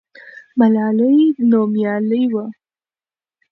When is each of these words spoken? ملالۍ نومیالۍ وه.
ملالۍ 0.59 1.19
نومیالۍ 1.49 2.23
وه. 2.33 2.45